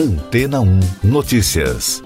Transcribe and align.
Antena 0.00 0.62
1 0.62 0.80
Notícias. 1.04 2.02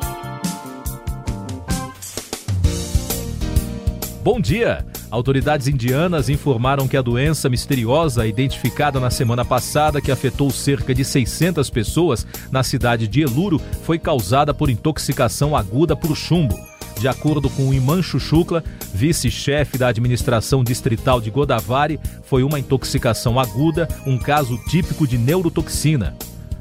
Bom 4.21 4.41
dia! 4.41 4.85
Autoridades 5.13 5.69
indianas 5.69 6.29
informaram 6.29 6.89
que 6.89 6.97
a 6.97 7.03
doença 7.03 7.49
misteriosa 7.49 8.27
identificada 8.27 8.99
na 8.99 9.11
semana 9.11 9.45
passada, 9.45 10.01
que 10.01 10.11
afetou 10.11 10.51
cerca 10.51 10.93
de 10.93 11.05
600 11.05 11.71
pessoas 11.71 12.27
na 12.51 12.65
cidade 12.65 13.07
de 13.07 13.21
Eluro, 13.21 13.61
foi 13.85 13.97
causada 13.97 14.53
por 14.53 14.69
intoxicação 14.69 15.57
aguda 15.57 15.95
por 15.95 16.17
chumbo. 16.17 16.59
De 16.99 17.07
acordo 17.07 17.49
com 17.49 17.73
Imanchu 17.73 18.19
Shukla, 18.19 18.65
vice-chefe 18.93 19.79
da 19.79 19.87
administração 19.87 20.65
distrital 20.65 21.21
de 21.21 21.31
Godavari, 21.31 22.01
foi 22.25 22.43
uma 22.43 22.59
intoxicação 22.59 23.39
aguda, 23.39 23.87
um 24.05 24.19
caso 24.19 24.59
típico 24.69 25.07
de 25.07 25.17
neurotoxina. 25.17 26.17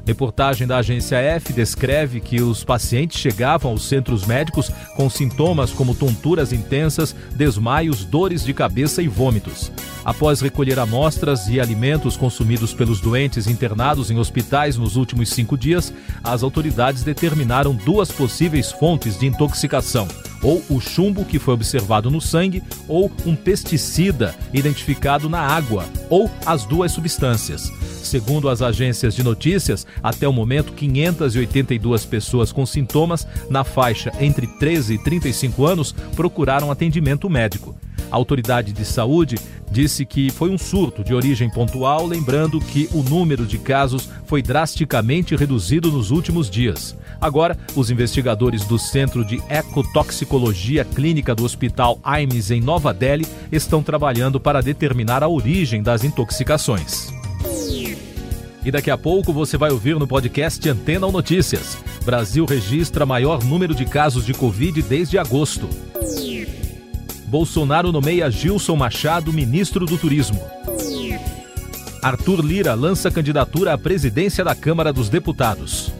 Reportagem 0.06 0.66
da 0.66 0.78
agência 0.78 1.16
F 1.16 1.52
descreve 1.52 2.20
que 2.20 2.42
os 2.42 2.62
pacientes 2.62 3.18
chegavam 3.18 3.70
aos 3.70 3.88
centros 3.88 4.26
médicos 4.26 4.70
com 4.96 5.08
sintomas 5.08 5.70
como 5.70 5.94
tonturas 5.94 6.52
intensas, 6.52 7.16
desmaios, 7.34 8.04
dores 8.04 8.44
de 8.44 8.52
cabeça 8.52 9.00
e 9.00 9.08
vômitos. 9.08 9.72
Após 10.04 10.42
recolher 10.42 10.78
amostras 10.78 11.48
e 11.48 11.58
alimentos 11.58 12.16
consumidos 12.16 12.74
pelos 12.74 13.00
doentes 13.00 13.46
internados 13.46 14.10
em 14.10 14.18
hospitais 14.18 14.76
nos 14.76 14.96
últimos 14.96 15.30
cinco 15.30 15.56
dias, 15.56 15.92
as 16.22 16.42
autoridades 16.42 17.02
determinaram 17.02 17.74
duas 17.74 18.12
possíveis 18.12 18.70
fontes 18.70 19.18
de 19.18 19.26
intoxicação: 19.26 20.06
ou 20.44 20.62
o 20.68 20.78
chumbo 20.78 21.24
que 21.24 21.38
foi 21.38 21.54
observado 21.54 22.10
no 22.10 22.20
sangue, 22.20 22.62
ou 22.86 23.10
um 23.24 23.34
pesticida 23.34 24.34
identificado 24.52 25.28
na 25.28 25.40
água, 25.40 25.86
ou 26.10 26.30
as 26.44 26.64
duas 26.64 26.92
substâncias. 26.92 27.72
Segundo 28.02 28.48
as 28.50 28.60
agências 28.60 29.14
de 29.14 29.22
notícias, 29.22 29.86
até 30.02 30.28
o 30.28 30.32
momento, 30.32 30.74
582 30.74 32.04
pessoas 32.04 32.52
com 32.52 32.66
sintomas 32.66 33.26
na 33.48 33.64
faixa 33.64 34.12
entre 34.20 34.46
13 34.46 34.94
e 34.94 34.98
35 34.98 35.64
anos 35.64 35.92
procuraram 36.14 36.70
atendimento 36.70 37.28
médico. 37.30 37.74
A 38.10 38.16
autoridade 38.16 38.72
de 38.72 38.84
saúde 38.84 39.36
disse 39.70 40.04
que 40.04 40.30
foi 40.30 40.50
um 40.50 40.58
surto 40.58 41.02
de 41.02 41.14
origem 41.14 41.50
pontual, 41.50 42.06
lembrando 42.06 42.60
que 42.60 42.88
o 42.92 43.02
número 43.02 43.44
de 43.44 43.58
casos 43.58 44.08
foi 44.26 44.40
drasticamente 44.40 45.34
reduzido 45.34 45.90
nos 45.90 46.10
últimos 46.10 46.48
dias. 46.48 46.96
Agora, 47.24 47.56
os 47.74 47.90
investigadores 47.90 48.66
do 48.66 48.78
Centro 48.78 49.24
de 49.24 49.42
Ecotoxicologia 49.48 50.84
Clínica 50.84 51.34
do 51.34 51.42
Hospital 51.42 51.98
Aimes 52.04 52.50
em 52.50 52.60
Nova 52.60 52.92
Delhi 52.92 53.26
estão 53.50 53.82
trabalhando 53.82 54.38
para 54.38 54.60
determinar 54.60 55.22
a 55.22 55.28
origem 55.28 55.82
das 55.82 56.04
intoxicações. 56.04 57.14
E 58.62 58.70
daqui 58.70 58.90
a 58.90 58.98
pouco 58.98 59.32
você 59.32 59.56
vai 59.56 59.70
ouvir 59.70 59.98
no 59.98 60.06
podcast 60.06 60.68
Antena 60.68 61.06
ou 61.06 61.12
Notícias. 61.12 61.78
Brasil 62.04 62.44
registra 62.44 63.06
maior 63.06 63.42
número 63.42 63.74
de 63.74 63.86
casos 63.86 64.26
de 64.26 64.34
Covid 64.34 64.82
desde 64.82 65.16
agosto. 65.16 65.66
Bolsonaro 67.24 67.90
nomeia 67.90 68.30
Gilson 68.30 68.76
Machado 68.76 69.32
ministro 69.32 69.86
do 69.86 69.96
Turismo. 69.96 70.42
Arthur 72.02 72.44
Lira 72.44 72.74
lança 72.74 73.10
candidatura 73.10 73.72
à 73.72 73.78
presidência 73.78 74.44
da 74.44 74.54
Câmara 74.54 74.92
dos 74.92 75.08
Deputados. 75.08 75.90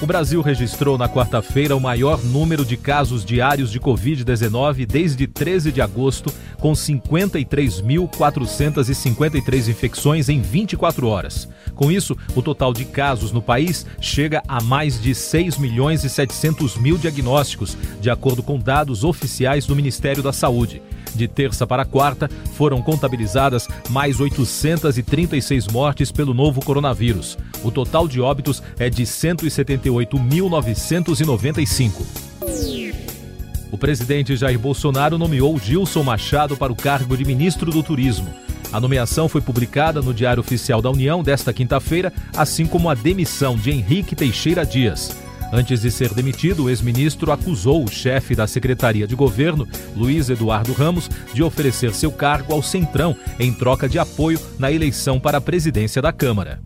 O 0.00 0.06
Brasil 0.06 0.40
registrou 0.40 0.96
na 0.96 1.08
quarta-feira 1.08 1.74
o 1.74 1.80
maior 1.80 2.22
número 2.22 2.64
de 2.64 2.76
casos 2.76 3.24
diários 3.24 3.72
de 3.72 3.80
Covid-19 3.80 4.86
desde 4.86 5.26
13 5.26 5.72
de 5.72 5.82
agosto, 5.82 6.32
com 6.60 6.72
53.453 6.72 9.68
infecções 9.68 10.28
em 10.28 10.40
24 10.40 11.08
horas. 11.08 11.48
Com 11.74 11.90
isso, 11.90 12.16
o 12.36 12.42
total 12.42 12.72
de 12.72 12.84
casos 12.84 13.32
no 13.32 13.42
país 13.42 13.84
chega 14.00 14.40
a 14.46 14.62
mais 14.62 15.02
de 15.02 15.16
6 15.16 15.58
milhões 15.58 16.04
e 16.04 16.08
700 16.08 16.76
mil 16.76 16.96
diagnósticos, 16.96 17.76
de 18.00 18.08
acordo 18.08 18.40
com 18.40 18.56
dados 18.56 19.02
oficiais 19.02 19.66
do 19.66 19.74
Ministério 19.74 20.22
da 20.22 20.32
Saúde. 20.32 20.80
De 21.18 21.26
terça 21.26 21.66
para 21.66 21.84
quarta, 21.84 22.30
foram 22.54 22.80
contabilizadas 22.80 23.66
mais 23.90 24.20
836 24.20 25.66
mortes 25.66 26.12
pelo 26.12 26.32
novo 26.32 26.64
coronavírus. 26.64 27.36
O 27.64 27.72
total 27.72 28.06
de 28.06 28.20
óbitos 28.20 28.62
é 28.78 28.88
de 28.88 29.02
178.995. 29.02 32.02
O 33.72 33.76
presidente 33.76 34.36
Jair 34.36 34.60
Bolsonaro 34.60 35.18
nomeou 35.18 35.58
Gilson 35.58 36.04
Machado 36.04 36.56
para 36.56 36.72
o 36.72 36.76
cargo 36.76 37.16
de 37.16 37.24
ministro 37.24 37.72
do 37.72 37.82
Turismo. 37.82 38.32
A 38.72 38.78
nomeação 38.78 39.28
foi 39.28 39.40
publicada 39.40 40.00
no 40.00 40.14
Diário 40.14 40.40
Oficial 40.40 40.80
da 40.80 40.88
União 40.88 41.20
desta 41.20 41.52
quinta-feira, 41.52 42.12
assim 42.36 42.64
como 42.64 42.88
a 42.88 42.94
demissão 42.94 43.56
de 43.56 43.72
Henrique 43.72 44.14
Teixeira 44.14 44.64
Dias. 44.64 45.16
Antes 45.52 45.80
de 45.80 45.90
ser 45.90 46.12
demitido, 46.12 46.64
o 46.64 46.70
ex-ministro 46.70 47.32
acusou 47.32 47.82
o 47.82 47.90
chefe 47.90 48.34
da 48.34 48.46
Secretaria 48.46 49.06
de 49.06 49.14
Governo, 49.14 49.66
Luiz 49.96 50.28
Eduardo 50.28 50.72
Ramos, 50.72 51.08
de 51.32 51.42
oferecer 51.42 51.94
seu 51.94 52.12
cargo 52.12 52.52
ao 52.52 52.62
Centrão 52.62 53.16
em 53.38 53.52
troca 53.52 53.88
de 53.88 53.98
apoio 53.98 54.38
na 54.58 54.70
eleição 54.70 55.18
para 55.18 55.38
a 55.38 55.40
presidência 55.40 56.02
da 56.02 56.12
Câmara. 56.12 56.60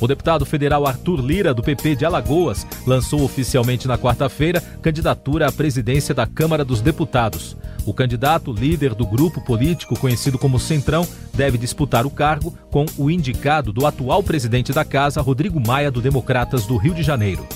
O 0.00 0.06
deputado 0.06 0.44
federal 0.44 0.86
Arthur 0.86 1.20
Lira, 1.20 1.54
do 1.54 1.62
PP 1.62 1.96
de 1.96 2.04
Alagoas, 2.04 2.66
lançou 2.86 3.22
oficialmente 3.22 3.88
na 3.88 3.96
quarta-feira 3.96 4.60
candidatura 4.82 5.48
à 5.48 5.52
presidência 5.52 6.14
da 6.14 6.26
Câmara 6.26 6.64
dos 6.64 6.80
Deputados. 6.80 7.56
O 7.86 7.94
candidato, 7.94 8.52
líder 8.52 8.94
do 8.96 9.06
grupo 9.06 9.40
político 9.40 9.96
conhecido 9.96 10.36
como 10.36 10.58
Centrão, 10.58 11.06
deve 11.32 11.56
disputar 11.56 12.04
o 12.04 12.10
cargo 12.10 12.52
com 12.68 12.84
o 12.98 13.08
indicado 13.08 13.72
do 13.72 13.86
atual 13.86 14.24
presidente 14.24 14.72
da 14.72 14.84
casa, 14.84 15.20
Rodrigo 15.20 15.64
Maia, 15.64 15.88
do 15.88 16.02
Democratas 16.02 16.66
do 16.66 16.76
Rio 16.76 16.92
de 16.92 17.04
Janeiro. 17.04 17.46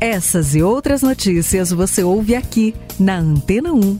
Essas 0.00 0.54
e 0.54 0.62
outras 0.62 1.02
notícias 1.02 1.70
você 1.70 2.02
ouve 2.02 2.34
aqui 2.34 2.74
na 2.98 3.18
Antena 3.18 3.70
1. 3.70 3.98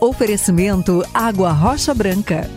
Oferecimento 0.00 1.04
Água 1.12 1.52
Rocha 1.52 1.92
Branca. 1.92 2.48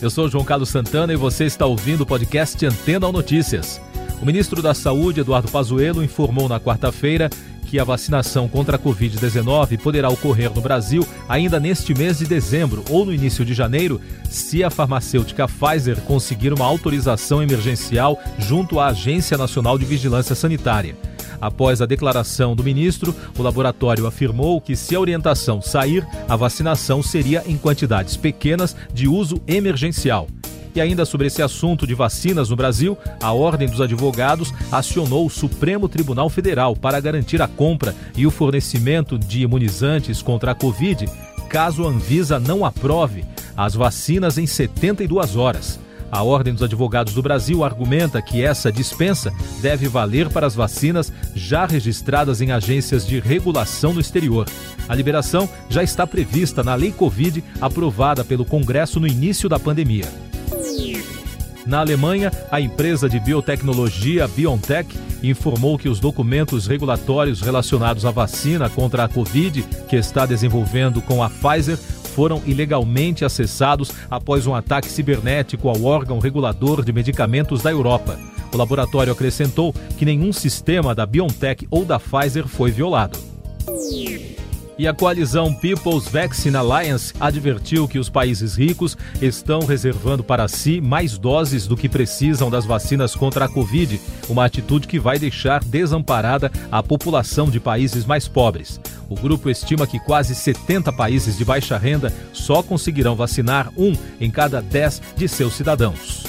Eu 0.00 0.10
sou 0.10 0.28
João 0.28 0.44
Carlos 0.44 0.68
Santana 0.68 1.14
e 1.14 1.16
você 1.16 1.44
está 1.44 1.64
ouvindo 1.64 2.02
o 2.02 2.06
podcast 2.06 2.64
Antena 2.66 3.06
ou 3.06 3.12
Notícias. 3.12 3.80
O 4.20 4.26
ministro 4.26 4.60
da 4.60 4.74
Saúde, 4.74 5.20
Eduardo 5.20 5.50
Pazuello, 5.50 6.02
informou 6.04 6.48
na 6.48 6.60
quarta-feira 6.60 7.30
que 7.72 7.80
a 7.80 7.84
vacinação 7.84 8.46
contra 8.46 8.76
a 8.76 8.78
Covid-19 8.78 9.78
poderá 9.78 10.10
ocorrer 10.10 10.52
no 10.52 10.60
Brasil 10.60 11.08
ainda 11.26 11.58
neste 11.58 11.94
mês 11.94 12.18
de 12.18 12.26
dezembro 12.26 12.84
ou 12.90 13.06
no 13.06 13.14
início 13.14 13.46
de 13.46 13.54
janeiro, 13.54 13.98
se 14.28 14.62
a 14.62 14.68
farmacêutica 14.68 15.48
Pfizer 15.48 15.98
conseguir 16.02 16.52
uma 16.52 16.66
autorização 16.66 17.42
emergencial 17.42 18.20
junto 18.38 18.78
à 18.78 18.88
Agência 18.88 19.38
Nacional 19.38 19.78
de 19.78 19.86
Vigilância 19.86 20.34
Sanitária. 20.34 20.94
Após 21.40 21.80
a 21.80 21.86
declaração 21.86 22.54
do 22.54 22.62
ministro, 22.62 23.16
o 23.38 23.42
laboratório 23.42 24.06
afirmou 24.06 24.60
que, 24.60 24.76
se 24.76 24.94
a 24.94 25.00
orientação 25.00 25.62
sair, 25.62 26.06
a 26.28 26.36
vacinação 26.36 27.02
seria 27.02 27.42
em 27.46 27.56
quantidades 27.56 28.18
pequenas 28.18 28.76
de 28.92 29.08
uso 29.08 29.40
emergencial. 29.48 30.28
E 30.74 30.80
ainda 30.80 31.04
sobre 31.04 31.26
esse 31.26 31.42
assunto 31.42 31.86
de 31.86 31.94
vacinas 31.94 32.48
no 32.48 32.56
Brasil, 32.56 32.96
a 33.20 33.32
Ordem 33.32 33.68
dos 33.68 33.80
Advogados 33.80 34.52
acionou 34.70 35.26
o 35.26 35.30
Supremo 35.30 35.88
Tribunal 35.88 36.30
Federal 36.30 36.74
para 36.74 37.00
garantir 37.00 37.42
a 37.42 37.48
compra 37.48 37.94
e 38.16 38.26
o 38.26 38.30
fornecimento 38.30 39.18
de 39.18 39.42
imunizantes 39.42 40.22
contra 40.22 40.52
a 40.52 40.54
Covid, 40.54 41.06
caso 41.50 41.84
a 41.84 41.88
Anvisa 41.88 42.40
não 42.40 42.64
aprove 42.64 43.24
as 43.54 43.74
vacinas 43.74 44.38
em 44.38 44.46
72 44.46 45.36
horas. 45.36 45.78
A 46.10 46.22
Ordem 46.22 46.52
dos 46.52 46.62
Advogados 46.62 47.14
do 47.14 47.22
Brasil 47.22 47.64
argumenta 47.64 48.20
que 48.20 48.42
essa 48.42 48.70
dispensa 48.70 49.32
deve 49.62 49.88
valer 49.88 50.28
para 50.28 50.46
as 50.46 50.54
vacinas 50.54 51.10
já 51.34 51.64
registradas 51.64 52.42
em 52.42 52.52
agências 52.52 53.06
de 53.06 53.18
regulação 53.18 53.94
no 53.94 54.00
exterior. 54.00 54.46
A 54.86 54.94
liberação 54.94 55.48
já 55.70 55.82
está 55.82 56.06
prevista 56.06 56.62
na 56.62 56.74
Lei 56.74 56.92
Covid, 56.92 57.42
aprovada 57.60 58.22
pelo 58.22 58.44
Congresso 58.44 59.00
no 59.00 59.06
início 59.06 59.48
da 59.48 59.58
pandemia. 59.58 60.21
Na 61.66 61.78
Alemanha, 61.78 62.32
a 62.50 62.60
empresa 62.60 63.08
de 63.08 63.20
biotecnologia 63.20 64.26
BioNTech 64.26 64.98
informou 65.22 65.78
que 65.78 65.88
os 65.88 66.00
documentos 66.00 66.66
regulatórios 66.66 67.40
relacionados 67.40 68.04
à 68.04 68.10
vacina 68.10 68.68
contra 68.68 69.04
a 69.04 69.08
Covid, 69.08 69.62
que 69.88 69.94
está 69.94 70.26
desenvolvendo 70.26 71.00
com 71.00 71.22
a 71.22 71.30
Pfizer, 71.30 71.76
foram 71.76 72.42
ilegalmente 72.44 73.24
acessados 73.24 73.92
após 74.10 74.46
um 74.46 74.54
ataque 74.54 74.90
cibernético 74.90 75.68
ao 75.68 75.84
órgão 75.84 76.18
regulador 76.18 76.84
de 76.84 76.92
medicamentos 76.92 77.62
da 77.62 77.70
Europa. 77.70 78.18
O 78.52 78.56
laboratório 78.56 79.12
acrescentou 79.12 79.72
que 79.96 80.04
nenhum 80.04 80.32
sistema 80.32 80.94
da 80.94 81.06
BioNTech 81.06 81.66
ou 81.70 81.84
da 81.84 81.98
Pfizer 81.98 82.46
foi 82.46 82.70
violado. 82.70 83.18
E 84.82 84.88
a 84.88 84.92
coalizão 84.92 85.54
People's 85.54 86.08
Vaccine 86.08 86.56
Alliance 86.56 87.14
advertiu 87.20 87.86
que 87.86 88.00
os 88.00 88.08
países 88.08 88.56
ricos 88.56 88.98
estão 89.20 89.60
reservando 89.60 90.24
para 90.24 90.48
si 90.48 90.80
mais 90.80 91.16
doses 91.16 91.68
do 91.68 91.76
que 91.76 91.88
precisam 91.88 92.50
das 92.50 92.64
vacinas 92.64 93.14
contra 93.14 93.44
a 93.44 93.48
Covid, 93.48 94.00
uma 94.28 94.44
atitude 94.44 94.88
que 94.88 94.98
vai 94.98 95.20
deixar 95.20 95.62
desamparada 95.62 96.50
a 96.68 96.82
população 96.82 97.48
de 97.48 97.60
países 97.60 98.04
mais 98.04 98.26
pobres. 98.26 98.80
O 99.08 99.14
grupo 99.14 99.48
estima 99.48 99.86
que 99.86 100.00
quase 100.00 100.34
70 100.34 100.92
países 100.92 101.38
de 101.38 101.44
baixa 101.44 101.78
renda 101.78 102.12
só 102.32 102.60
conseguirão 102.60 103.14
vacinar 103.14 103.70
um 103.76 103.96
em 104.20 104.32
cada 104.32 104.60
dez 104.60 105.00
de 105.16 105.28
seus 105.28 105.54
cidadãos. 105.54 106.24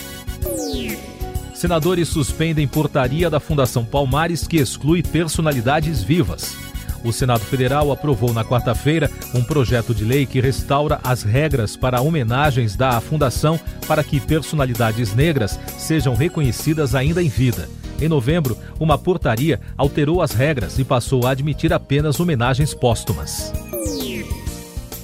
Senadores 1.55 2.07
suspendem 2.07 2.67
portaria 2.67 3.31
da 3.31 3.39
Fundação 3.39 3.83
Palmares 3.83 4.45
que 4.45 4.57
exclui 4.57 5.01
personalidades 5.01 6.03
vivas. 6.03 6.55
O 7.03 7.11
Senado 7.11 7.41
Federal 7.41 7.91
aprovou 7.91 8.33
na 8.33 8.45
quarta-feira 8.45 9.11
um 9.33 9.43
projeto 9.43 9.93
de 9.93 10.05
lei 10.05 10.25
que 10.25 10.39
restaura 10.39 10.99
as 11.03 11.23
regras 11.23 11.75
para 11.75 12.01
homenagens 12.01 12.75
da 12.75 12.99
Fundação 13.01 13.59
para 13.87 14.03
que 14.03 14.19
personalidades 14.19 15.13
negras 15.13 15.59
sejam 15.77 16.15
reconhecidas 16.15 16.95
ainda 16.95 17.21
em 17.21 17.27
vida. 17.27 17.67
Em 18.01 18.07
novembro, 18.07 18.57
uma 18.79 18.97
portaria 18.97 19.59
alterou 19.77 20.21
as 20.21 20.31
regras 20.31 20.79
e 20.79 20.83
passou 20.83 21.27
a 21.27 21.31
admitir 21.31 21.73
apenas 21.73 22.19
homenagens 22.19 22.73
póstumas. 22.73 23.53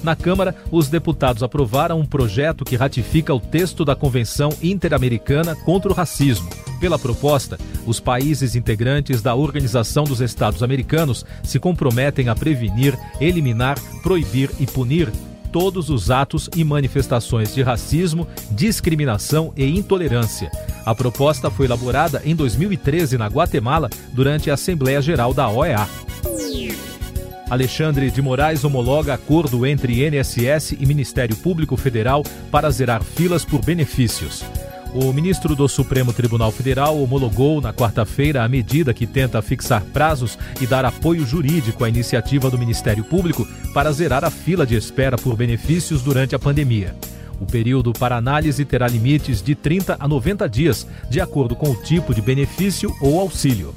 Na 0.02 0.16
Câmara, 0.16 0.54
os 0.70 0.88
deputados 0.88 1.42
aprovaram 1.42 2.00
um 2.00 2.06
projeto 2.06 2.64
que 2.64 2.76
ratifica 2.76 3.34
o 3.34 3.40
texto 3.40 3.84
da 3.84 3.94
Convenção 3.94 4.50
Interamericana 4.62 5.54
contra 5.54 5.90
o 5.90 5.94
Racismo. 5.94 6.48
Pela 6.80 6.98
proposta, 6.98 7.58
os 7.86 8.00
países 8.00 8.56
integrantes 8.56 9.20
da 9.20 9.34
Organização 9.34 10.04
dos 10.04 10.22
Estados 10.22 10.62
Americanos 10.62 11.26
se 11.42 11.60
comprometem 11.60 12.30
a 12.30 12.34
prevenir, 12.34 12.98
eliminar, 13.20 13.78
proibir 14.02 14.50
e 14.58 14.66
punir 14.66 15.12
todos 15.52 15.90
os 15.90 16.10
atos 16.10 16.48
e 16.56 16.64
manifestações 16.64 17.54
de 17.54 17.62
racismo, 17.62 18.26
discriminação 18.50 19.52
e 19.56 19.66
intolerância. 19.78 20.50
A 20.86 20.94
proposta 20.94 21.50
foi 21.50 21.66
elaborada 21.66 22.22
em 22.24 22.34
2013 22.34 23.18
na 23.18 23.26
Guatemala 23.26 23.90
durante 24.12 24.50
a 24.50 24.54
Assembleia 24.54 25.02
Geral 25.02 25.34
da 25.34 25.48
OEA. 25.50 25.86
Alexandre 27.50 28.10
de 28.10 28.22
Moraes 28.22 28.62
homologa 28.62 29.12
acordo 29.12 29.66
entre 29.66 30.06
INSS 30.06 30.76
e 30.78 30.86
Ministério 30.86 31.36
Público 31.36 31.76
Federal 31.76 32.22
para 32.50 32.70
zerar 32.70 33.02
filas 33.02 33.44
por 33.44 33.60
benefícios. 33.62 34.44
O 34.92 35.12
ministro 35.12 35.54
do 35.54 35.68
Supremo 35.68 36.12
Tribunal 36.12 36.50
Federal 36.50 37.00
homologou 37.00 37.60
na 37.60 37.72
quarta-feira 37.72 38.42
a 38.42 38.48
medida 38.48 38.92
que 38.92 39.06
tenta 39.06 39.40
fixar 39.40 39.82
prazos 39.92 40.36
e 40.60 40.66
dar 40.66 40.84
apoio 40.84 41.24
jurídico 41.24 41.84
à 41.84 41.88
iniciativa 41.88 42.50
do 42.50 42.58
Ministério 42.58 43.04
Público 43.04 43.46
para 43.72 43.92
zerar 43.92 44.24
a 44.24 44.30
fila 44.30 44.66
de 44.66 44.74
espera 44.74 45.16
por 45.16 45.36
benefícios 45.36 46.02
durante 46.02 46.34
a 46.34 46.40
pandemia. 46.40 46.96
O 47.40 47.46
período 47.46 47.92
para 47.92 48.16
análise 48.16 48.64
terá 48.64 48.88
limites 48.88 49.40
de 49.40 49.54
30 49.54 49.96
a 49.98 50.08
90 50.08 50.48
dias, 50.48 50.86
de 51.08 51.20
acordo 51.20 51.54
com 51.54 51.70
o 51.70 51.76
tipo 51.76 52.12
de 52.12 52.20
benefício 52.20 52.92
ou 53.00 53.20
auxílio. 53.20 53.72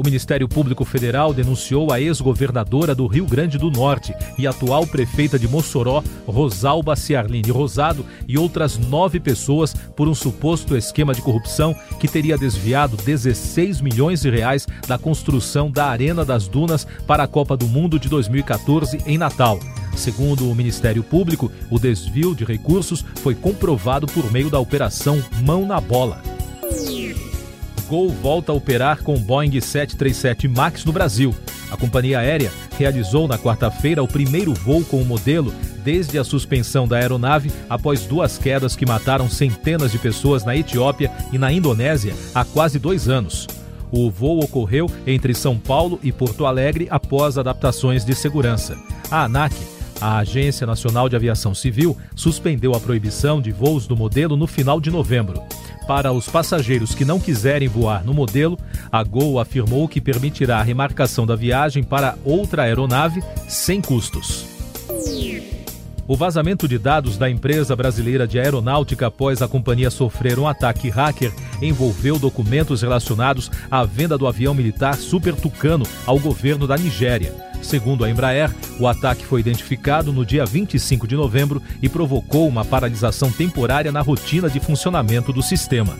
O 0.00 0.02
Ministério 0.02 0.48
Público 0.48 0.82
Federal 0.82 1.34
denunciou 1.34 1.92
a 1.92 2.00
ex-governadora 2.00 2.94
do 2.94 3.06
Rio 3.06 3.26
Grande 3.26 3.58
do 3.58 3.70
Norte 3.70 4.14
e 4.38 4.46
atual 4.46 4.86
prefeita 4.86 5.38
de 5.38 5.46
Mossoró, 5.46 6.02
Rosalba 6.26 6.96
Ciarline 6.96 7.50
Rosado, 7.50 8.06
e 8.26 8.38
outras 8.38 8.78
nove 8.78 9.20
pessoas 9.20 9.74
por 9.74 10.08
um 10.08 10.14
suposto 10.14 10.74
esquema 10.74 11.12
de 11.12 11.20
corrupção 11.20 11.76
que 12.00 12.08
teria 12.08 12.38
desviado 12.38 12.96
16 12.96 13.82
milhões 13.82 14.22
de 14.22 14.30
reais 14.30 14.66
da 14.88 14.96
construção 14.96 15.70
da 15.70 15.88
Arena 15.88 16.24
das 16.24 16.48
Dunas 16.48 16.86
para 17.06 17.24
a 17.24 17.28
Copa 17.28 17.54
do 17.54 17.66
Mundo 17.66 17.98
de 17.98 18.08
2014 18.08 19.02
em 19.04 19.18
Natal. 19.18 19.60
Segundo 19.94 20.50
o 20.50 20.54
Ministério 20.54 21.02
Público, 21.02 21.52
o 21.70 21.78
desvio 21.78 22.34
de 22.34 22.46
recursos 22.46 23.04
foi 23.16 23.34
comprovado 23.34 24.06
por 24.06 24.32
meio 24.32 24.48
da 24.48 24.58
Operação 24.58 25.22
Mão 25.44 25.66
na 25.66 25.78
Bola. 25.78 26.29
Gol 27.90 28.10
volta 28.10 28.52
a 28.52 28.54
operar 28.54 29.02
com 29.02 29.16
Boeing 29.16 29.60
737 29.60 30.46
MAX 30.46 30.84
no 30.84 30.92
Brasil. 30.92 31.34
A 31.72 31.76
companhia 31.76 32.20
aérea 32.20 32.52
realizou 32.78 33.26
na 33.26 33.36
quarta-feira 33.36 34.00
o 34.00 34.06
primeiro 34.06 34.54
voo 34.54 34.84
com 34.84 35.02
o 35.02 35.04
modelo 35.04 35.52
desde 35.82 36.16
a 36.16 36.22
suspensão 36.22 36.86
da 36.86 36.98
aeronave 36.98 37.50
após 37.68 38.02
duas 38.02 38.38
quedas 38.38 38.76
que 38.76 38.86
mataram 38.86 39.28
centenas 39.28 39.90
de 39.90 39.98
pessoas 39.98 40.44
na 40.44 40.54
Etiópia 40.54 41.10
e 41.32 41.38
na 41.38 41.52
Indonésia 41.52 42.14
há 42.32 42.44
quase 42.44 42.78
dois 42.78 43.08
anos. 43.08 43.48
O 43.90 44.08
voo 44.08 44.38
ocorreu 44.38 44.88
entre 45.04 45.34
São 45.34 45.58
Paulo 45.58 45.98
e 46.00 46.12
Porto 46.12 46.46
Alegre 46.46 46.86
após 46.90 47.36
adaptações 47.36 48.04
de 48.04 48.14
segurança. 48.14 48.78
A 49.10 49.24
ANAC 49.24 49.52
a 50.00 50.16
Agência 50.16 50.66
Nacional 50.66 51.10
de 51.10 51.16
Aviação 51.16 51.54
Civil 51.54 51.94
suspendeu 52.16 52.74
a 52.74 52.80
proibição 52.80 53.38
de 53.38 53.52
voos 53.52 53.86
do 53.86 53.94
modelo 53.94 54.34
no 54.34 54.46
final 54.46 54.80
de 54.80 54.90
novembro. 54.90 55.42
Para 55.90 56.12
os 56.12 56.28
passageiros 56.28 56.94
que 56.94 57.04
não 57.04 57.18
quiserem 57.18 57.66
voar 57.66 58.04
no 58.04 58.14
modelo, 58.14 58.56
a 58.92 59.02
Gol 59.02 59.40
afirmou 59.40 59.88
que 59.88 60.00
permitirá 60.00 60.58
a 60.58 60.62
remarcação 60.62 61.26
da 61.26 61.34
viagem 61.34 61.82
para 61.82 62.16
outra 62.24 62.62
aeronave 62.62 63.20
sem 63.48 63.80
custos. 63.80 64.46
O 66.06 66.16
vazamento 66.16 66.68
de 66.68 66.78
dados 66.78 67.16
da 67.16 67.28
empresa 67.28 67.74
brasileira 67.74 68.24
de 68.24 68.38
aeronáutica 68.38 69.08
após 69.08 69.42
a 69.42 69.48
companhia 69.48 69.90
sofrer 69.90 70.38
um 70.38 70.46
ataque 70.46 70.88
hacker 70.88 71.32
envolveu 71.60 72.18
documentos 72.18 72.82
relacionados 72.82 73.50
à 73.70 73.84
venda 73.84 74.16
do 74.16 74.26
avião 74.26 74.54
militar 74.54 74.96
Super 74.96 75.34
Tucano 75.34 75.86
ao 76.06 76.18
governo 76.18 76.66
da 76.66 76.76
Nigéria. 76.76 77.34
Segundo 77.62 78.04
a 78.04 78.10
Embraer, 78.10 78.50
o 78.78 78.86
ataque 78.86 79.24
foi 79.24 79.40
identificado 79.40 80.12
no 80.12 80.24
dia 80.24 80.46
25 80.46 81.06
de 81.06 81.14
novembro 81.14 81.62
e 81.82 81.88
provocou 81.88 82.48
uma 82.48 82.64
paralisação 82.64 83.30
temporária 83.30 83.92
na 83.92 84.00
rotina 84.00 84.48
de 84.48 84.60
funcionamento 84.60 85.32
do 85.32 85.42
sistema. 85.42 85.96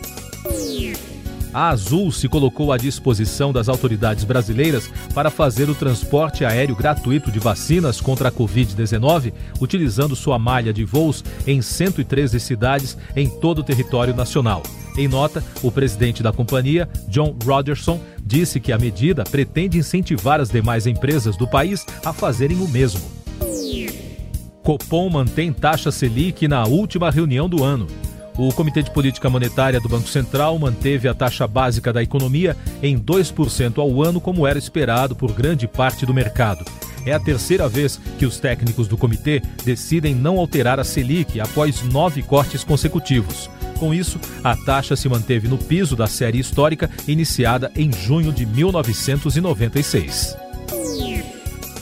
A 1.53 1.69
Azul 1.69 2.11
se 2.11 2.29
colocou 2.29 2.71
à 2.71 2.77
disposição 2.77 3.51
das 3.51 3.67
autoridades 3.67 4.23
brasileiras 4.23 4.89
para 5.13 5.29
fazer 5.29 5.69
o 5.69 5.75
transporte 5.75 6.45
aéreo 6.45 6.75
gratuito 6.75 7.29
de 7.31 7.39
vacinas 7.39 7.99
contra 7.99 8.29
a 8.29 8.31
Covid-19, 8.31 9.33
utilizando 9.59 10.15
sua 10.15 10.39
malha 10.39 10.71
de 10.71 10.85
voos 10.85 11.23
em 11.45 11.61
113 11.61 12.39
cidades 12.39 12.97
em 13.15 13.29
todo 13.29 13.59
o 13.59 13.63
território 13.63 14.15
nacional. 14.15 14.63
Em 14.97 15.07
nota, 15.07 15.43
o 15.61 15.71
presidente 15.71 16.23
da 16.23 16.31
companhia, 16.31 16.87
John 17.07 17.35
Rogerson, 17.43 17.99
disse 18.23 18.59
que 18.59 18.71
a 18.71 18.77
medida 18.77 19.23
pretende 19.23 19.77
incentivar 19.77 20.39
as 20.39 20.49
demais 20.49 20.87
empresas 20.87 21.35
do 21.35 21.47
país 21.47 21.85
a 22.05 22.13
fazerem 22.13 22.57
o 22.57 22.67
mesmo. 22.67 23.01
Copom 24.63 25.09
mantém 25.09 25.51
taxa 25.51 25.91
Selic 25.91 26.47
na 26.47 26.65
última 26.65 27.09
reunião 27.09 27.49
do 27.49 27.63
ano. 27.63 27.87
O 28.41 28.51
Comitê 28.51 28.81
de 28.81 28.89
Política 28.89 29.29
Monetária 29.29 29.79
do 29.79 29.87
Banco 29.87 30.07
Central 30.07 30.57
manteve 30.57 31.07
a 31.07 31.13
taxa 31.13 31.45
básica 31.45 31.93
da 31.93 32.01
economia 32.01 32.57
em 32.81 32.97
2% 32.97 33.77
ao 33.77 34.01
ano, 34.01 34.19
como 34.19 34.47
era 34.47 34.57
esperado 34.57 35.15
por 35.15 35.31
grande 35.31 35.67
parte 35.67 36.07
do 36.07 36.13
mercado. 36.13 36.65
É 37.05 37.13
a 37.13 37.19
terceira 37.19 37.69
vez 37.69 38.01
que 38.17 38.25
os 38.25 38.39
técnicos 38.39 38.87
do 38.87 38.97
comitê 38.97 39.43
decidem 39.63 40.15
não 40.15 40.39
alterar 40.39 40.79
a 40.79 40.83
Selic 40.83 41.39
após 41.39 41.83
nove 41.83 42.23
cortes 42.23 42.63
consecutivos. 42.63 43.47
Com 43.77 43.93
isso, 43.93 44.19
a 44.43 44.55
taxa 44.55 44.95
se 44.95 45.07
manteve 45.07 45.47
no 45.47 45.59
piso 45.59 45.95
da 45.95 46.07
série 46.07 46.39
histórica 46.39 46.89
iniciada 47.07 47.71
em 47.75 47.93
junho 47.93 48.33
de 48.33 48.47
1996. 48.47 50.35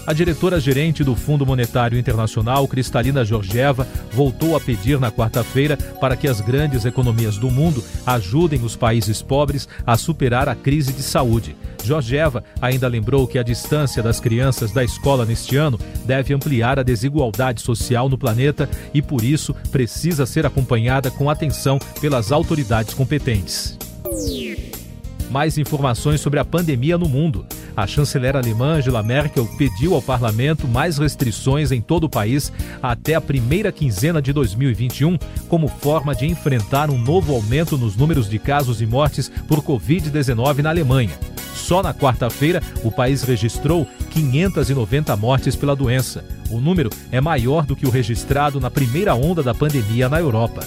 A 0.10 0.14
diretora-gerente 0.14 1.04
do 1.04 1.16
Fundo 1.16 1.46
Monetário 1.46 1.96
Internacional, 1.96 2.68
Cristalina 2.68 3.24
Georgieva, 3.24 3.88
voltou 4.12 4.56
a 4.56 4.60
pedir 4.60 5.00
na 5.00 5.12
quarta-feira 5.12 5.78
para 5.78 6.16
que 6.16 6.28
as 6.28 6.42
grandes 6.42 6.84
economias 6.84 7.38
do 7.38 7.52
mundo 7.52 7.84
ajudem 8.08 8.64
os 8.64 8.76
países 8.76 9.22
pobres 9.22 9.70
a 9.86 9.96
superar 9.96 10.50
a 10.50 10.56
crise 10.56 10.94
de 10.94 11.04
saúde. 11.04 11.56
Georgieva 11.84 12.44
ainda 12.60 12.88
lembrou 12.88 13.28
que 13.28 13.38
a 13.38 13.44
distância 13.44 14.02
das 14.02 14.20
crianças 14.20 14.72
da 14.72 14.84
escola 14.84 15.28
neste 15.28 15.56
ano 15.58 15.80
deve 16.06 16.34
ampliar 16.34 16.80
a 16.80 16.84
desigualdade 16.84 17.62
social 17.62 18.10
no 18.10 18.18
planeta 18.18 18.68
e, 18.92 19.04
por 19.04 19.24
isso, 19.24 19.54
precisa 19.72 20.26
ser 20.26 20.44
acompanhada 20.44 21.12
com 21.12 21.30
atenção 21.30 21.78
pelas 22.02 22.32
autoridades 22.32 22.96
competentes. 22.96 23.78
Mais 25.30 25.60
informações 25.60 26.20
sobre 26.20 26.40
a 26.40 26.46
pandemia 26.46 26.98
no 26.98 27.08
mundo. 27.08 27.46
A 27.76 27.88
chanceler 27.88 28.36
alemã 28.36 28.76
Angela 28.76 29.02
Merkel 29.02 29.46
pediu 29.58 29.96
ao 29.96 30.02
parlamento 30.02 30.68
mais 30.68 30.98
restrições 30.98 31.72
em 31.72 31.82
todo 31.82 32.06
o 32.06 32.10
país 32.10 32.52
até 32.82 33.16
a 33.16 33.22
primeira 33.22 33.72
quinzena 33.72 34.22
de 34.22 34.34
2021, 34.34 35.18
como 35.48 35.68
forma 35.68 36.14
de 36.14 36.26
enfrentar 36.26 36.90
um 36.90 36.98
novo 36.98 37.34
aumento 37.34 37.78
nos 37.78 37.96
números 37.96 38.30
de 38.30 38.38
casos 38.40 38.82
e 38.82 38.86
mortes 38.86 39.32
por 39.48 39.62
Covid-19 39.62 40.60
na 40.60 40.70
Alemanha. 40.70 41.18
Só 41.54 41.84
na 41.84 41.94
quarta-feira, 41.94 42.64
o 42.84 42.92
país 42.92 43.22
registrou 43.22 43.88
590 44.10 45.16
mortes 45.16 45.56
pela 45.56 45.76
doença. 45.76 46.26
O 46.50 46.60
número 46.60 46.90
é 47.12 47.22
maior 47.22 47.66
do 47.66 47.76
que 47.76 47.86
o 47.86 47.92
registrado 47.92 48.60
na 48.60 48.72
primeira 48.72 49.14
onda 49.14 49.44
da 49.44 49.54
pandemia 49.54 50.10
na 50.10 50.20
Europa. 50.20 50.66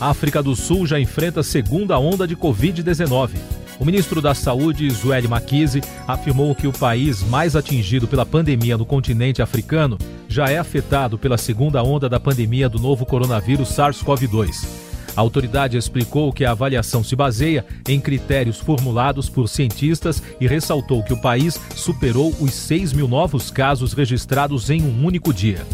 A 0.00 0.08
África 0.08 0.42
do 0.42 0.56
Sul 0.56 0.86
já 0.86 0.98
enfrenta 0.98 1.40
a 1.40 1.44
segunda 1.44 1.98
onda 1.98 2.26
de 2.26 2.36
Covid-19. 2.36 3.59
O 3.80 3.84
ministro 3.84 4.20
da 4.20 4.34
Saúde, 4.34 4.90
Zueli 4.90 5.26
Makise, 5.26 5.80
afirmou 6.06 6.54
que 6.54 6.66
o 6.66 6.72
país 6.72 7.22
mais 7.22 7.56
atingido 7.56 8.06
pela 8.06 8.26
pandemia 8.26 8.76
no 8.76 8.84
continente 8.84 9.40
africano 9.40 9.96
já 10.28 10.50
é 10.50 10.58
afetado 10.58 11.16
pela 11.16 11.38
segunda 11.38 11.82
onda 11.82 12.06
da 12.06 12.20
pandemia 12.20 12.68
do 12.68 12.78
novo 12.78 13.06
coronavírus 13.06 13.70
SARS-CoV-2. 13.70 14.68
A 15.16 15.20
autoridade 15.22 15.78
explicou 15.78 16.30
que 16.30 16.44
a 16.44 16.50
avaliação 16.50 17.02
se 17.02 17.16
baseia 17.16 17.64
em 17.88 17.98
critérios 17.98 18.58
formulados 18.58 19.30
por 19.30 19.48
cientistas 19.48 20.22
e 20.38 20.46
ressaltou 20.46 21.02
que 21.02 21.14
o 21.14 21.20
país 21.20 21.58
superou 21.74 22.34
os 22.38 22.52
6 22.52 22.92
mil 22.92 23.08
novos 23.08 23.50
casos 23.50 23.94
registrados 23.94 24.68
em 24.68 24.82
um 24.82 25.06
único 25.06 25.32
dia. 25.32 25.64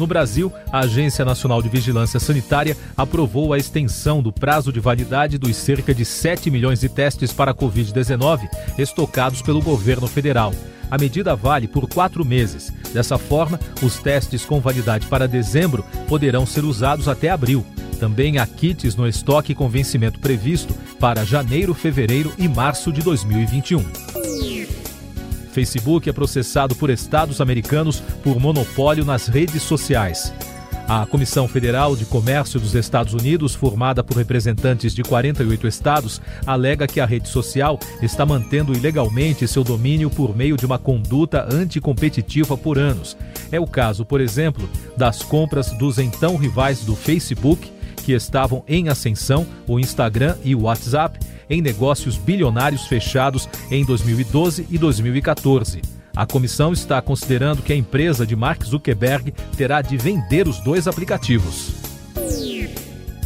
No 0.00 0.06
Brasil, 0.06 0.50
a 0.72 0.78
Agência 0.78 1.26
Nacional 1.26 1.60
de 1.60 1.68
Vigilância 1.68 2.18
Sanitária 2.18 2.74
aprovou 2.96 3.52
a 3.52 3.58
extensão 3.58 4.22
do 4.22 4.32
prazo 4.32 4.72
de 4.72 4.80
validade 4.80 5.36
dos 5.36 5.54
cerca 5.54 5.94
de 5.94 6.06
7 6.06 6.50
milhões 6.50 6.80
de 6.80 6.88
testes 6.88 7.34
para 7.34 7.50
a 7.50 7.54
Covid-19 7.54 8.48
estocados 8.78 9.42
pelo 9.42 9.60
governo 9.60 10.08
federal. 10.08 10.54
A 10.90 10.96
medida 10.96 11.36
vale 11.36 11.68
por 11.68 11.86
quatro 11.86 12.24
meses. 12.24 12.72
Dessa 12.94 13.18
forma, 13.18 13.60
os 13.82 13.98
testes 13.98 14.42
com 14.42 14.58
validade 14.58 15.06
para 15.06 15.28
dezembro 15.28 15.84
poderão 16.08 16.46
ser 16.46 16.64
usados 16.64 17.06
até 17.06 17.28
abril. 17.28 17.62
Também 18.00 18.38
há 18.38 18.46
kits 18.46 18.96
no 18.96 19.06
estoque 19.06 19.54
com 19.54 19.68
vencimento 19.68 20.18
previsto 20.18 20.72
para 20.98 21.26
janeiro, 21.26 21.74
fevereiro 21.74 22.32
e 22.38 22.48
março 22.48 22.90
de 22.90 23.02
2021. 23.02 23.84
Facebook 25.50 26.08
é 26.08 26.12
processado 26.12 26.74
por 26.74 26.90
estados 26.90 27.40
americanos 27.40 28.00
por 28.22 28.38
monopólio 28.38 29.04
nas 29.04 29.26
redes 29.26 29.62
sociais. 29.62 30.32
A 30.92 31.06
Comissão 31.06 31.46
Federal 31.46 31.94
de 31.94 32.04
Comércio 32.04 32.58
dos 32.58 32.74
Estados 32.74 33.14
Unidos, 33.14 33.54
formada 33.54 34.02
por 34.02 34.16
representantes 34.16 34.92
de 34.92 35.04
48 35.04 35.68
estados, 35.68 36.20
alega 36.44 36.88
que 36.88 36.98
a 36.98 37.06
rede 37.06 37.28
social 37.28 37.78
está 38.02 38.26
mantendo 38.26 38.72
ilegalmente 38.72 39.46
seu 39.46 39.62
domínio 39.62 40.10
por 40.10 40.36
meio 40.36 40.56
de 40.56 40.66
uma 40.66 40.80
conduta 40.80 41.46
anticompetitiva 41.48 42.56
por 42.56 42.76
anos. 42.76 43.16
É 43.52 43.60
o 43.60 43.68
caso, 43.68 44.04
por 44.04 44.20
exemplo, 44.20 44.68
das 44.96 45.22
compras 45.22 45.70
dos 45.78 46.00
então 46.00 46.34
rivais 46.34 46.84
do 46.84 46.96
Facebook, 46.96 47.70
que 48.04 48.10
estavam 48.10 48.64
em 48.66 48.88
ascensão, 48.88 49.46
o 49.68 49.78
Instagram 49.78 50.36
e 50.42 50.56
o 50.56 50.62
WhatsApp, 50.62 51.20
em 51.50 51.60
negócios 51.60 52.16
bilionários 52.16 52.86
fechados 52.86 53.48
em 53.70 53.84
2012 53.84 54.66
e 54.70 54.78
2014. 54.78 55.82
A 56.14 56.24
comissão 56.24 56.72
está 56.72 57.02
considerando 57.02 57.62
que 57.62 57.72
a 57.72 57.76
empresa 57.76 58.24
de 58.24 58.34
Mark 58.36 58.64
Zuckerberg 58.64 59.32
terá 59.56 59.82
de 59.82 59.96
vender 59.96 60.46
os 60.48 60.60
dois 60.60 60.86
aplicativos. 60.86 61.74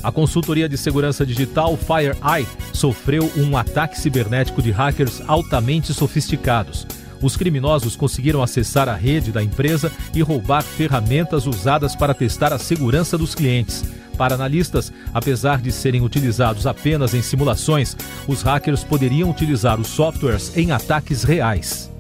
A 0.03 0.13
consultoria 0.13 0.69
de 0.69 0.77
segurança 0.77 1.25
digital 1.25 1.79
FireEye 1.79 2.47
sofreu 2.75 3.31
um 3.37 3.57
ataque 3.57 3.99
cibernético 3.99 4.61
de 4.61 4.71
hackers 4.71 5.23
altamente 5.27 5.95
sofisticados. 5.95 6.87
Os 7.23 7.39
criminosos 7.39 7.97
conseguiram 7.97 8.43
acessar 8.43 8.87
a 8.87 8.95
rede 8.95 9.33
da 9.33 9.43
empresa 9.43 9.91
e 10.15 10.21
roubar 10.21 10.63
ferramentas 10.63 11.47
usadas 11.47 11.97
para 11.97 12.13
testar 12.13 12.53
a 12.53 12.59
segurança 12.59 13.17
dos 13.17 13.35
clientes. 13.35 13.83
Para 14.17 14.35
analistas, 14.35 14.93
apesar 15.13 15.61
de 15.61 15.73
serem 15.73 16.03
utilizados 16.03 16.67
apenas 16.67 17.15
em 17.15 17.23
simulações, 17.23 17.97
os 18.27 18.43
hackers 18.43 18.85
poderiam 18.85 19.31
utilizar 19.31 19.81
os 19.81 19.89
softwares 19.89 20.57
em 20.57 20.71
ataques 20.71 21.25
reais. 21.25 21.91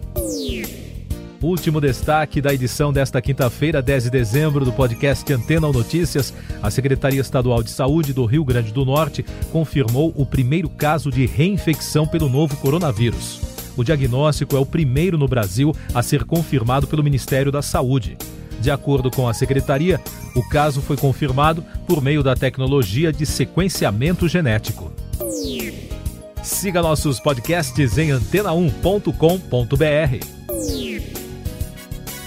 Último 1.44 1.78
destaque 1.78 2.40
da 2.40 2.54
edição 2.54 2.90
desta 2.90 3.20
quinta-feira, 3.20 3.82
10 3.82 4.04
de 4.04 4.10
dezembro, 4.10 4.64
do 4.64 4.72
podcast 4.72 5.30
Antena 5.30 5.70
Notícias. 5.70 6.32
A 6.62 6.70
Secretaria 6.70 7.20
Estadual 7.20 7.62
de 7.62 7.70
Saúde 7.70 8.14
do 8.14 8.24
Rio 8.24 8.42
Grande 8.46 8.72
do 8.72 8.82
Norte 8.82 9.22
confirmou 9.52 10.10
o 10.16 10.24
primeiro 10.24 10.70
caso 10.70 11.10
de 11.10 11.26
reinfecção 11.26 12.06
pelo 12.06 12.30
novo 12.30 12.56
coronavírus. 12.56 13.42
O 13.76 13.84
diagnóstico 13.84 14.56
é 14.56 14.58
o 14.58 14.64
primeiro 14.64 15.18
no 15.18 15.28
Brasil 15.28 15.74
a 15.92 16.02
ser 16.02 16.24
confirmado 16.24 16.86
pelo 16.86 17.04
Ministério 17.04 17.52
da 17.52 17.60
Saúde. 17.60 18.16
De 18.64 18.70
acordo 18.70 19.10
com 19.10 19.28
a 19.28 19.34
secretaria, 19.34 20.00
o 20.34 20.42
caso 20.42 20.80
foi 20.80 20.96
confirmado 20.96 21.62
por 21.86 22.00
meio 22.00 22.22
da 22.22 22.34
tecnologia 22.34 23.12
de 23.12 23.26
sequenciamento 23.26 24.26
genético. 24.26 24.90
Siga 26.42 26.80
nossos 26.80 27.20
podcasts 27.20 27.98
em 27.98 28.08
antena1.com.br. 28.08 30.26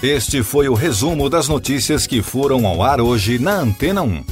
Este 0.00 0.44
foi 0.44 0.68
o 0.68 0.74
resumo 0.74 1.28
das 1.28 1.48
notícias 1.48 2.06
que 2.06 2.22
foram 2.22 2.68
ao 2.68 2.84
ar 2.84 3.00
hoje 3.00 3.40
na 3.40 3.54
Antena 3.54 4.02
1. 4.02 4.22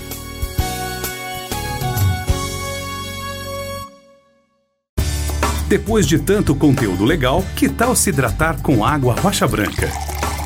Depois 5.69 6.07
de 6.07 6.21
tanto 6.21 6.55
conteúdo 6.55 7.05
legal, 7.05 7.45
que 7.57 7.69
tal 7.69 7.97
se 7.97 8.11
hidratar 8.11 8.63
com 8.63 8.85
água 8.85 9.17
rocha 9.21 9.49
branca? 9.49 9.91